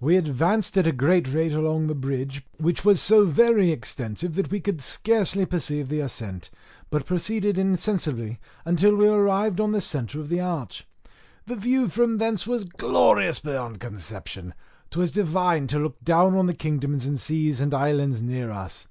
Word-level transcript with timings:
We 0.00 0.16
advanced 0.16 0.76
at 0.78 0.88
a 0.88 0.90
great 0.90 1.28
rate 1.32 1.52
along 1.52 1.86
the 1.86 1.94
bridge, 1.94 2.42
which 2.58 2.84
was 2.84 3.00
so 3.00 3.24
very 3.24 3.70
extensive 3.70 4.34
that 4.34 4.50
we 4.50 4.58
could 4.58 4.82
scarcely 4.82 5.46
perceive 5.46 5.88
the 5.88 6.00
ascent, 6.00 6.50
but 6.90 7.06
proceeded 7.06 7.56
insensibly 7.56 8.40
until 8.64 8.96
we 8.96 9.06
arrived 9.06 9.60
on 9.60 9.70
the 9.70 9.80
centre 9.80 10.18
of 10.18 10.28
the 10.28 10.40
arch. 10.40 10.88
The 11.46 11.54
view 11.54 11.88
from 11.88 12.18
thence 12.18 12.48
was 12.48 12.64
glorious 12.64 13.38
beyond 13.38 13.78
conception; 13.78 14.54
'twas 14.90 15.12
divine 15.12 15.68
to 15.68 15.78
look 15.78 16.02
down 16.02 16.34
on 16.34 16.46
the 16.46 16.54
kingdoms 16.54 17.06
and 17.06 17.20
seas 17.20 17.60
and 17.60 17.72
islands 17.72 18.18
under 18.20 18.50
us. 18.50 18.88